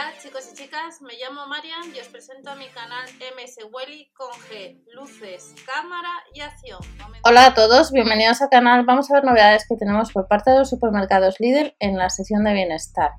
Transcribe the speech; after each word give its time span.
Hola 0.00 0.14
chicos 0.18 0.48
y 0.50 0.56
chicas, 0.56 1.02
me 1.02 1.12
llamo 1.20 1.46
Marian 1.46 1.94
y 1.94 2.00
os 2.00 2.08
presento 2.08 2.48
a 2.48 2.56
mi 2.56 2.68
canal 2.68 3.04
MS 3.36 3.58
Welly 3.70 4.10
con 4.16 4.30
G, 4.48 4.82
luces, 4.94 5.54
cámara 5.66 6.08
y 6.32 6.40
acción. 6.40 6.78
Hola 7.22 7.44
a 7.44 7.54
todos, 7.54 7.92
bienvenidos 7.92 8.40
al 8.40 8.48
canal. 8.48 8.86
Vamos 8.86 9.10
a 9.10 9.14
ver 9.14 9.24
novedades 9.24 9.66
que 9.68 9.76
tenemos 9.76 10.10
por 10.10 10.26
parte 10.26 10.52
de 10.52 10.60
los 10.60 10.70
supermercados 10.70 11.38
Lidl 11.38 11.74
en 11.80 11.98
la 11.98 12.08
sección 12.08 12.44
de 12.44 12.54
bienestar. 12.54 13.10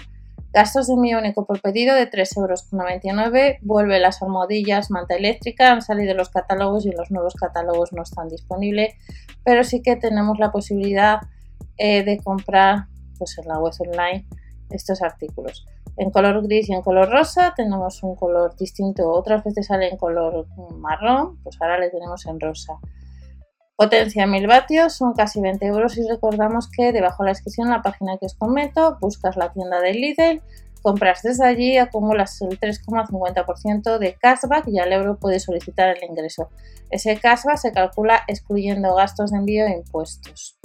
Gastos 0.53 0.87
de 0.87 0.95
envío 0.95 1.19
único 1.19 1.45
por 1.45 1.61
pedido 1.61 1.93
de 1.93 2.09
3,99 2.09 2.35
euros. 2.35 3.59
Vuelve 3.61 3.99
las 3.99 4.19
almohadillas, 4.23 4.89
manta 4.89 5.13
eléctrica. 5.13 5.71
Han 5.71 5.83
salido 5.83 6.15
los 6.15 6.29
catálogos 6.29 6.87
y 6.87 6.91
los 6.91 7.11
nuevos 7.11 7.35
catálogos 7.35 7.93
no 7.93 8.01
están 8.01 8.27
disponibles. 8.27 8.95
Pero 9.43 9.63
sí 9.63 9.83
que 9.83 9.97
tenemos 9.97 10.39
la 10.39 10.51
posibilidad 10.51 11.19
eh, 11.77 12.03
de 12.03 12.17
comprar 12.17 12.87
pues, 13.19 13.37
en 13.37 13.47
la 13.47 13.59
web 13.59 13.73
online 13.79 14.25
estos 14.71 15.03
artículos. 15.03 15.63
En 15.97 16.09
color 16.09 16.41
gris 16.43 16.69
y 16.69 16.73
en 16.73 16.81
color 16.81 17.09
rosa 17.09 17.53
tenemos 17.55 18.01
un 18.03 18.15
color 18.15 18.55
distinto, 18.55 19.09
otras 19.09 19.43
veces 19.43 19.67
sale 19.67 19.89
en 19.89 19.97
color 19.97 20.47
marrón, 20.77 21.37
pues 21.43 21.57
ahora 21.61 21.77
le 21.77 21.89
tenemos 21.89 22.25
en 22.25 22.39
rosa. 22.39 22.79
Potencia 23.75 24.27
1000 24.27 24.47
vatios, 24.47 24.93
son 24.93 25.13
casi 25.13 25.41
20 25.41 25.65
euros 25.65 25.97
y 25.97 26.07
recordamos 26.07 26.69
que 26.69 26.91
debajo 26.91 27.23
de 27.23 27.27
la 27.27 27.31
descripción 27.31 27.69
la 27.69 27.81
página 27.81 28.17
que 28.19 28.27
os 28.27 28.35
comento, 28.35 28.97
buscas 29.01 29.37
la 29.37 29.51
tienda 29.51 29.81
de 29.81 29.93
Lidl, 29.93 30.41
compras 30.81 31.21
desde 31.23 31.45
allí, 31.45 31.77
acumulas 31.77 32.41
el 32.41 32.59
3,50% 32.59 33.97
de 33.97 34.15
cashback 34.15 34.67
y 34.67 34.79
al 34.79 34.93
euro 34.93 35.17
puedes 35.17 35.43
solicitar 35.43 35.95
el 35.95 36.03
ingreso. 36.03 36.49
Ese 36.89 37.17
cashback 37.17 37.57
se 37.57 37.71
calcula 37.71 38.21
excluyendo 38.27 38.93
gastos 38.95 39.31
de 39.31 39.37
envío 39.37 39.65
e 39.65 39.71
impuestos. 39.71 40.60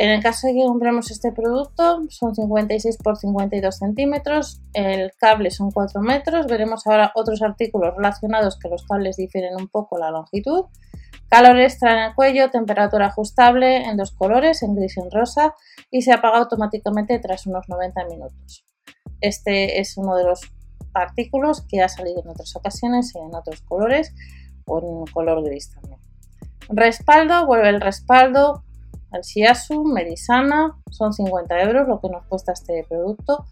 En 0.00 0.08
el 0.08 0.22
caso 0.22 0.46
de 0.46 0.54
que 0.54 0.64
compremos 0.64 1.10
este 1.10 1.30
producto, 1.30 2.00
son 2.08 2.34
56 2.34 2.96
por 3.04 3.18
52 3.18 3.76
centímetros, 3.76 4.62
el 4.72 5.12
cable 5.18 5.50
son 5.50 5.70
4 5.72 6.00
metros, 6.00 6.46
veremos 6.46 6.86
ahora 6.86 7.12
otros 7.14 7.42
artículos 7.42 7.94
relacionados 7.94 8.58
que 8.58 8.70
los 8.70 8.86
cables 8.86 9.18
difieren 9.18 9.56
un 9.60 9.68
poco 9.68 9.98
la 9.98 10.10
longitud. 10.10 10.64
Calor 11.28 11.60
extra 11.60 11.92
en 11.92 11.98
el 11.98 12.14
cuello, 12.14 12.50
temperatura 12.50 13.08
ajustable 13.08 13.84
en 13.84 13.98
dos 13.98 14.12
colores, 14.12 14.62
en 14.62 14.74
gris 14.74 14.96
y 14.96 15.00
en 15.00 15.10
rosa, 15.10 15.54
y 15.90 16.00
se 16.00 16.14
apaga 16.14 16.38
automáticamente 16.38 17.18
tras 17.18 17.46
unos 17.46 17.68
90 17.68 18.06
minutos. 18.06 18.64
Este 19.20 19.80
es 19.80 19.98
uno 19.98 20.16
de 20.16 20.24
los 20.24 20.40
artículos 20.94 21.66
que 21.68 21.82
ha 21.82 21.90
salido 21.90 22.22
en 22.22 22.30
otras 22.30 22.56
ocasiones 22.56 23.14
y 23.14 23.18
en 23.18 23.34
otros 23.34 23.60
colores 23.60 24.14
o 24.64 24.78
en 24.78 25.12
color 25.12 25.44
gris 25.44 25.70
también. 25.74 26.00
Respaldo, 26.70 27.44
vuelve 27.44 27.68
el 27.68 27.82
respaldo, 27.82 28.64
al 29.12 29.22
Shiasu, 29.22 29.84
Medisana, 29.84 30.76
son 30.90 31.12
50 31.12 31.60
euros 31.62 31.88
lo 31.88 32.00
que 32.00 32.08
nos 32.08 32.24
cuesta 32.26 32.52
este 32.52 32.84
producto 32.88 33.46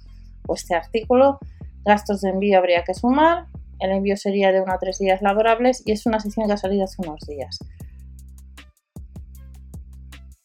o 0.46 0.54
este 0.54 0.74
artículo. 0.74 1.38
Gastos 1.84 2.20
de 2.20 2.30
envío 2.30 2.58
habría 2.58 2.84
que 2.84 2.94
sumar, 2.94 3.46
el 3.80 3.92
envío 3.92 4.16
sería 4.16 4.52
de 4.52 4.60
1 4.60 4.72
a 4.72 4.78
3 4.78 4.98
días 4.98 5.22
laborables 5.22 5.82
y 5.86 5.92
es 5.92 6.06
una 6.06 6.20
sección 6.20 6.46
que 6.46 6.54
ha 6.54 6.56
salido 6.56 6.84
hace 6.84 6.96
unos 7.02 7.20
días. 7.26 7.58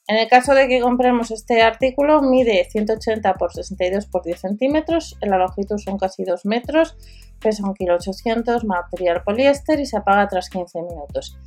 En 0.08 0.18
el 0.18 0.28
caso 0.28 0.54
de 0.54 0.68
que 0.68 0.82
compremos 0.82 1.32
este 1.32 1.62
artículo, 1.62 2.22
mide 2.22 2.68
180 2.70 3.30
x 3.30 3.38
62 3.54 4.04
x 4.04 4.22
10 4.24 4.40
centímetros, 4.40 5.18
la 5.22 5.38
longitud 5.38 5.78
son 5.78 5.98
casi 5.98 6.24
2 6.26 6.46
metros, 6.46 6.98
pesa 7.40 7.64
1,8 7.64 8.22
kg, 8.22 8.66
material 8.66 9.24
poliéster 9.24 9.80
y 9.80 9.86
se 9.86 9.98
apaga 9.98 10.28
tras 10.28 10.50
15 10.50 10.82
minutos. 10.82 11.38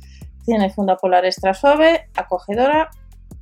Tiene 0.43 0.71
funda 0.71 0.97
polar 0.97 1.25
extra 1.25 1.53
suave, 1.53 2.09
acogedora 2.15 2.89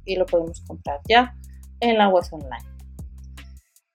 y 0.06 0.16
lo 0.16 0.26
podemos 0.26 0.62
comprar 0.62 1.02
ya 1.08 1.36
en 1.80 1.98
la 1.98 2.10
web 2.10 2.24
online. 2.32 2.76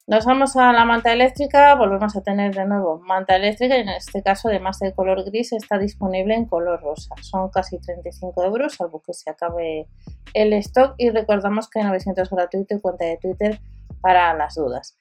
Nos 0.07 0.25
vamos 0.25 0.57
a 0.57 0.73
la 0.73 0.85
manta 0.85 1.13
eléctrica, 1.13 1.77
volvemos 1.77 2.17
a 2.17 2.23
tener 2.23 2.53
de 2.53 2.67
nuevo 2.67 2.99
manta 2.99 3.37
eléctrica 3.37 3.79
y 3.79 3.83
en 3.83 3.91
este 3.91 4.25
caso 4.25 4.49
además 4.49 4.81
de 4.81 4.93
color 4.93 5.25
gris 5.25 5.53
está 5.53 5.79
disponible 5.79 6.35
en 6.35 6.47
color 6.47 6.83
rosa. 6.83 7.15
Son 7.23 7.49
casi 7.51 7.79
35 7.79 8.43
euros 8.43 8.75
salvo 8.75 9.01
que 9.07 9.13
se 9.13 9.31
acabe 9.31 9.87
el 10.35 10.53
stock 10.55 10.95
y 10.99 11.11
recordamos 11.11 11.71
que 11.71 11.79
hay 11.79 11.87
900 11.87 12.29
gratuito 12.29 12.75
y 12.75 12.81
cuenta 12.81 13.05
de 13.05 13.19
Twitter 13.19 13.61
para 14.01 14.35
las 14.35 14.57
dudas. 14.57 14.99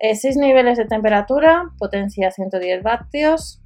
6 0.00 0.24
eh, 0.24 0.40
niveles 0.40 0.78
de 0.78 0.86
temperatura, 0.86 1.70
potencia 1.78 2.30
110 2.30 2.82
vatios, 2.82 3.62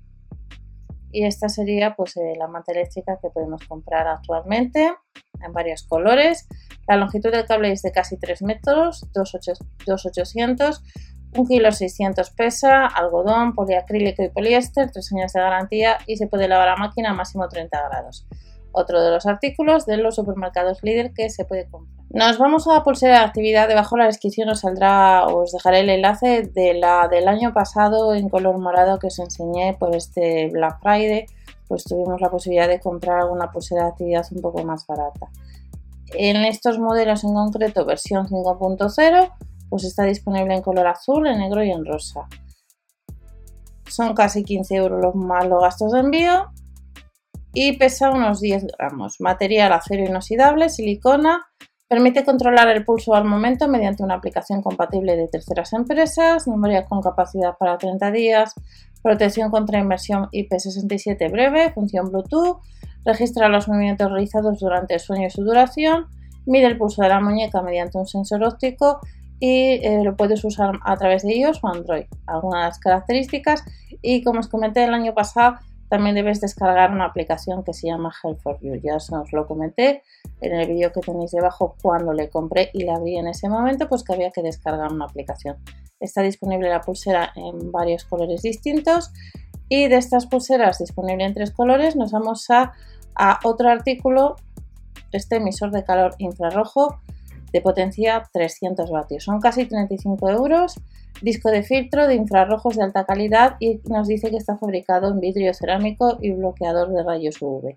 y 1.13 1.25
esta 1.25 1.49
sería 1.49 1.95
pues 1.95 2.17
eh, 2.17 2.35
la 2.39 2.47
manta 2.47 2.73
eléctrica 2.73 3.19
que 3.21 3.31
podemos 3.31 3.67
comprar 3.67 4.07
actualmente 4.07 4.93
en 5.41 5.53
varios 5.53 5.83
colores. 5.85 6.47
La 6.89 6.97
longitud 6.97 7.31
del 7.31 7.47
cable 7.47 7.73
es 7.73 7.83
de 7.83 7.93
casi 7.93 8.17
3 8.17 8.43
metros, 8.43 9.07
2,800, 9.13 10.83
1 11.37 11.49
kg 11.49 11.73
600 11.73 12.31
pesa, 12.31 12.87
algodón, 12.87 13.55
poliacrílico 13.55 14.23
y 14.23 14.29
poliéster, 14.31 14.91
3 14.91 15.13
años 15.13 15.33
de 15.33 15.41
garantía 15.41 15.99
y 16.07 16.17
se 16.17 16.27
puede 16.27 16.49
lavar 16.49 16.69
a 16.69 16.77
máquina 16.77 17.11
a 17.11 17.15
máximo 17.15 17.49
30 17.49 17.89
grados. 17.89 18.27
Otro 18.73 19.03
de 19.03 19.11
los 19.11 19.27
artículos 19.27 19.87
de 19.87 19.97
los 19.97 20.17
supermercados 20.17 20.83
líder 20.83 21.13
que 21.13 21.29
se 21.31 21.45
puede 21.45 21.69
comprar. 21.69 22.01
Nos 22.13 22.39
vamos 22.39 22.67
a 22.67 22.75
la 22.75 22.83
pulsera 22.83 23.19
de 23.19 23.25
actividad. 23.25 23.69
Debajo 23.69 23.95
de 23.95 24.01
la 24.01 24.07
descripción 24.07 24.49
os 24.49 24.61
saldrá, 24.61 25.27
os 25.27 25.53
dejaré 25.53 25.81
el 25.81 25.91
enlace 25.91 26.43
de 26.43 26.75
la 26.75 27.07
del 27.09 27.29
año 27.29 27.53
pasado 27.53 28.15
en 28.15 28.29
color 28.29 28.59
morado 28.59 28.99
que 28.99 29.07
os 29.07 29.19
enseñé 29.21 29.77
por 29.79 29.95
este 29.95 30.49
Black 30.49 30.81
Friday. 30.83 31.27
Pues 31.69 31.85
tuvimos 31.85 32.21
la 32.21 32.29
posibilidad 32.29 32.67
de 32.67 32.81
comprar 32.81 33.21
alguna 33.21 33.53
pulsera 33.53 33.85
de 33.85 33.89
actividad 33.91 34.27
un 34.33 34.43
poco 34.43 34.65
más 34.65 34.85
barata. 34.89 35.29
En 36.15 36.37
estos 36.45 36.79
modelos 36.79 37.25
en 37.25 37.35
concreto, 37.35 37.85
versión 37.85 38.27
5.0, 38.27 39.33
pues 39.69 39.85
está 39.85 40.05
disponible 40.05 40.55
en 40.55 40.63
color 40.63 40.87
azul, 40.87 41.27
en 41.27 41.39
negro 41.39 41.63
y 41.63 41.71
en 41.71 41.85
rosa. 41.85 42.27
Son 43.87 44.15
casi 44.15 44.45
15 44.45 44.75
euros 44.77 45.15
más 45.15 45.47
los 45.47 45.61
gastos 45.63 45.93
de 45.93 46.01
envío 46.01 46.51
y 47.53 47.77
pesa 47.77 48.11
unos 48.11 48.41
10 48.41 48.67
gramos. 48.79 49.21
Material 49.21 49.73
acero 49.73 50.05
inoxidable, 50.05 50.69
silicona, 50.69 51.47
permite 51.89 52.25
controlar 52.25 52.69
el 52.69 52.85
pulso 52.85 53.15
al 53.15 53.25
momento 53.25 53.67
mediante 53.69 54.05
una 54.05 54.15
aplicación 54.15 54.63
compatible 54.63 55.17
de 55.17 55.27
terceras 55.27 55.73
empresas, 55.73 56.47
memoria 56.47 56.85
con 56.87 57.01
capacidad 57.01 57.57
para 57.59 57.79
30 57.79 58.13
días, 58.13 58.55
protección 59.03 59.51
contra 59.51 59.81
inmersión 59.81 60.29
IP67 60.33 61.31
breve, 61.31 61.73
función 61.73 62.11
Bluetooth, 62.11 62.61
registra 63.05 63.49
los 63.49 63.69
movimientos 63.69 64.11
realizados 64.11 64.61
durante 64.61 64.95
el 64.95 65.01
sueño 65.01 65.27
y 65.27 65.31
su 65.31 65.43
duración, 65.45 66.07
mide 66.47 66.67
el 66.67 66.79
pulso 66.79 67.03
de 67.03 67.09
la 67.09 67.21
muñeca 67.21 67.63
mediante 67.63 67.99
un 67.99 68.07
sensor 68.07 68.43
óptico 68.45 69.01
y 69.39 69.81
eh, 69.83 70.03
lo 70.05 70.17
puedes 70.17 70.45
usar 70.45 70.79
a 70.85 70.97
través 70.97 71.23
de 71.23 71.35
iOS 71.35 71.61
o 71.63 71.69
Android. 71.69 72.05
Algunas 72.27 72.79
características 72.79 73.65
y 74.03 74.23
como 74.23 74.41
os 74.41 74.49
comenté 74.49 74.85
el 74.85 74.93
año 74.93 75.15
pasado, 75.15 75.57
también 75.91 76.15
debes 76.15 76.41
descargar 76.41 76.93
una 76.93 77.07
aplicación 77.07 77.65
que 77.65 77.75
se 77.75 77.89
llama 77.89 78.13
Help 78.23 78.41
for 78.41 78.59
You. 78.61 78.77
Ya 78.77 78.95
os 78.95 79.11
lo 79.33 79.47
comenté 79.47 80.03
en 80.41 80.55
el 80.55 80.69
vídeo 80.69 80.93
que 80.93 81.01
tenéis 81.01 81.33
debajo 81.33 81.75
cuando 81.83 82.13
le 82.13 82.31
compré 82.31 82.71
y 82.73 82.85
la 82.85 82.95
abrí 82.95 83.17
en 83.17 83.27
ese 83.27 83.49
momento, 83.49 83.89
pues 83.89 84.05
que 84.05 84.13
había 84.13 84.31
que 84.31 84.41
descargar 84.41 84.93
una 84.93 85.07
aplicación. 85.07 85.57
Está 85.99 86.23
disponible 86.23 86.69
la 86.69 86.81
pulsera 86.81 87.33
en 87.35 87.73
varios 87.73 88.05
colores 88.05 88.43
distintos 88.43 89.11
y 89.71 89.89
de 89.89 89.97
estas 89.97 90.27
pulseras 90.27 90.79
disponible 90.81 91.25
en 91.25 91.33
tres 91.33 91.53
colores 91.53 91.97
nos 91.97 92.11
vamos 92.11 92.51
a, 92.51 92.73
a 93.15 93.39
otro 93.45 93.71
artículo, 93.71 94.37
este 95.13 95.37
emisor 95.37 95.71
de 95.71 95.85
calor 95.85 96.15
infrarrojo 96.19 97.01
de 97.53 97.61
potencia 97.61 98.29
300 98.33 98.91
vatios. 98.91 99.25
Son 99.25 99.41
casi 99.41 99.67
35 99.67 100.29
euros. 100.31 100.75
Disco 101.23 101.51
de 101.51 101.63
filtro 101.63 102.07
de 102.07 102.15
infrarrojos 102.15 102.77
de 102.77 102.85
alta 102.85 103.05
calidad 103.05 103.57
y 103.61 103.81
nos 103.89 104.09
dice 104.09 104.31
que 104.31 104.37
está 104.37 104.57
fabricado 104.57 105.11
en 105.11 105.21
vidrio 105.21 105.53
cerámico 105.55 106.19
y 106.21 106.33
bloqueador 106.33 106.93
de 106.93 107.03
rayos 107.03 107.41
UV. 107.41 107.77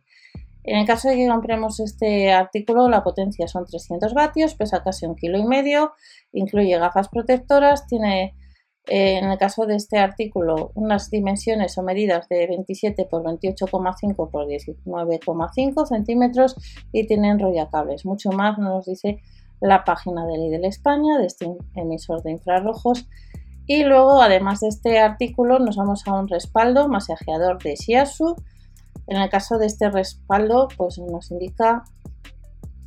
En 0.63 0.79
el 0.79 0.87
caso 0.87 1.09
de 1.09 1.15
que 1.17 1.27
compremos 1.27 1.79
este 1.79 2.31
artículo, 2.31 2.87
la 2.89 3.03
potencia 3.03 3.47
son 3.47 3.65
300 3.65 4.13
vatios, 4.13 4.55
pesa 4.55 4.81
casi 4.81 5.05
un 5.05 5.15
kilo 5.15 5.37
y 5.37 5.45
medio, 5.45 5.91
incluye 6.31 6.77
gafas 6.79 7.09
protectoras, 7.09 7.85
tiene 7.85 8.33
eh, 8.85 9.17
en 9.17 9.31
el 9.31 9.37
caso 9.37 9.65
de 9.65 9.75
este 9.75 9.97
artículo 9.97 10.71
unas 10.75 11.09
dimensiones 11.09 11.77
o 11.77 11.83
medidas 11.83 12.27
de 12.27 12.47
27 12.47 13.05
por 13.05 13.23
28,5 13.23 14.29
por 14.29 14.45
19,5 14.45 15.85
centímetros 15.85 16.55
y 16.91 17.07
tiene 17.07 17.29
enrollacables. 17.29 18.05
Mucho 18.05 18.31
más 18.31 18.57
nos 18.57 18.85
dice 18.85 19.21
la 19.61 19.85
página 19.85 20.25
de 20.25 20.37
Lidl 20.37 20.65
España, 20.65 21.17
de 21.17 21.27
este 21.27 21.47
emisor 21.75 22.21
de 22.23 22.31
infrarrojos. 22.31 23.07
Y 23.65 23.85
luego, 23.85 24.21
además 24.21 24.59
de 24.59 24.67
este 24.67 24.99
artículo, 24.99 25.59
nos 25.59 25.77
vamos 25.77 26.05
a 26.05 26.13
un 26.13 26.27
respaldo 26.27 26.89
masajeador 26.89 27.63
de 27.63 27.75
Shiasu. 27.75 28.35
En 29.07 29.21
el 29.21 29.29
caso 29.29 29.57
de 29.57 29.67
este 29.67 29.89
respaldo, 29.89 30.67
pues 30.75 30.99
nos 30.99 31.31
indica 31.31 31.85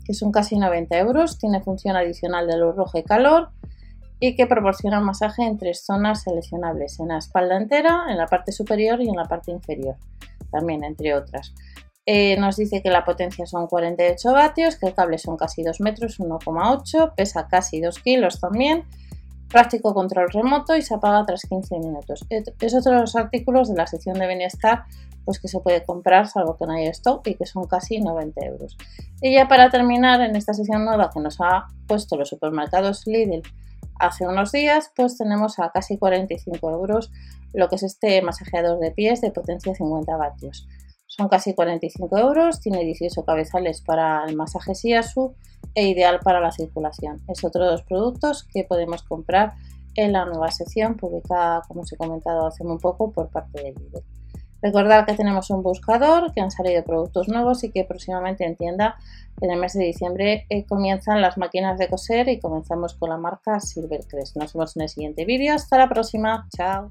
que 0.04 0.12
son 0.12 0.30
casi 0.30 0.58
90 0.58 0.98
euros, 0.98 1.38
tiene 1.38 1.62
función 1.62 1.96
adicional 1.96 2.46
de 2.46 2.58
luz 2.58 2.76
roja 2.76 2.98
y 2.98 3.02
calor 3.02 3.48
y 4.20 4.34
que 4.34 4.46
proporciona 4.46 4.98
un 4.98 5.06
masaje 5.06 5.44
en 5.44 5.58
tres 5.58 5.84
zonas 5.84 6.22
seleccionables, 6.22 6.98
en 7.00 7.08
la 7.08 7.18
espalda 7.18 7.56
entera, 7.56 8.06
en 8.08 8.16
la 8.16 8.26
parte 8.26 8.52
superior 8.52 9.00
y 9.00 9.08
en 9.08 9.16
la 9.16 9.24
parte 9.24 9.50
inferior, 9.50 9.96
también 10.50 10.84
entre 10.84 11.14
otras. 11.14 11.52
Eh, 12.06 12.36
nos 12.38 12.56
dice 12.56 12.82
que 12.82 12.90
la 12.90 13.04
potencia 13.04 13.46
son 13.46 13.66
48 13.66 14.32
vatios, 14.32 14.76
que 14.76 14.86
el 14.86 14.94
cable 14.94 15.18
son 15.18 15.36
casi 15.36 15.62
2 15.62 15.80
metros, 15.80 16.20
1,8, 16.20 17.14
pesa 17.16 17.48
casi 17.48 17.80
2 17.80 17.98
kilos 17.98 18.40
también. 18.40 18.84
práctico 19.48 19.94
control 19.94 20.28
remoto 20.32 20.76
y 20.76 20.82
se 20.82 20.94
apaga 20.94 21.24
tras 21.24 21.42
15 21.42 21.78
minutos. 21.78 22.26
Es 22.28 22.74
otro 22.74 22.92
de 22.92 23.00
los 23.00 23.14
artículos 23.14 23.68
de 23.68 23.76
la 23.76 23.86
sección 23.86 24.18
de 24.18 24.26
bienestar 24.26 24.84
pues 25.26 25.40
que 25.40 25.48
se 25.48 25.60
puede 25.60 25.84
comprar 25.84 26.28
salvo 26.28 26.56
que 26.56 26.66
no 26.66 26.72
haya 26.72 26.90
stock 26.90 27.26
y 27.26 27.34
que 27.34 27.46
son 27.46 27.66
casi 27.66 28.00
90 28.00 28.46
euros. 28.46 28.76
Y 29.20 29.34
ya 29.34 29.48
para 29.48 29.70
terminar 29.70 30.20
en 30.20 30.36
esta 30.36 30.54
sección 30.54 30.84
nueva 30.84 31.10
que 31.12 31.20
nos 31.20 31.40
ha 31.40 31.66
puesto 31.86 32.16
los 32.16 32.28
supermercados 32.28 33.06
Lidl 33.06 33.42
hace 33.98 34.26
unos 34.26 34.52
días, 34.52 34.90
pues 34.94 35.16
tenemos 35.16 35.58
a 35.58 35.70
casi 35.70 35.98
45 35.98 36.70
euros 36.70 37.10
lo 37.52 37.68
que 37.68 37.76
es 37.76 37.82
este 37.82 38.20
masajeador 38.22 38.78
de 38.78 38.90
pies 38.90 39.20
de 39.20 39.30
potencia 39.30 39.74
50 39.74 40.16
vatios. 40.16 40.68
Son 41.06 41.28
casi 41.28 41.54
45 41.54 42.18
euros, 42.18 42.60
tiene 42.60 42.84
18 42.84 43.24
cabezales 43.24 43.80
para 43.80 44.24
el 44.26 44.36
masaje 44.36 44.74
Siasu 44.74 45.34
e 45.74 45.88
ideal 45.88 46.20
para 46.20 46.40
la 46.40 46.52
circulación. 46.52 47.22
Es 47.28 47.44
otro 47.44 47.64
de 47.64 47.70
los 47.72 47.82
productos 47.82 48.46
que 48.52 48.64
podemos 48.64 49.02
comprar 49.02 49.54
en 49.94 50.12
la 50.12 50.26
nueva 50.26 50.50
sección 50.50 50.96
publicada, 50.96 51.62
como 51.66 51.82
os 51.82 51.92
he 51.92 51.96
comentado 51.96 52.46
hace 52.46 52.64
muy 52.64 52.78
poco, 52.78 53.12
por 53.12 53.30
parte 53.30 53.62
de 53.62 53.72
Lidl. 53.72 54.04
Recordad 54.62 55.06
que 55.06 55.14
tenemos 55.14 55.50
un 55.50 55.62
buscador, 55.62 56.32
que 56.32 56.40
han 56.40 56.50
salido 56.50 56.82
productos 56.84 57.28
nuevos 57.28 57.62
y 57.64 57.70
que 57.70 57.84
próximamente 57.84 58.44
en 58.44 58.56
tienda 58.56 58.96
en 59.40 59.50
el 59.50 59.60
mes 59.60 59.74
de 59.74 59.84
diciembre 59.84 60.46
eh, 60.48 60.64
comienzan 60.64 61.20
las 61.20 61.36
máquinas 61.36 61.78
de 61.78 61.88
coser 61.88 62.28
y 62.28 62.40
comenzamos 62.40 62.94
con 62.94 63.10
la 63.10 63.18
marca 63.18 63.60
Silvercrest. 63.60 64.36
Nos 64.36 64.54
vemos 64.54 64.76
en 64.76 64.82
el 64.82 64.88
siguiente 64.88 65.24
vídeo. 65.24 65.54
Hasta 65.54 65.78
la 65.78 65.88
próxima. 65.88 66.48
Chao. 66.56 66.90